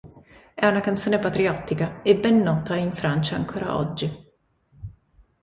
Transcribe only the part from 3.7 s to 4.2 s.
oggi.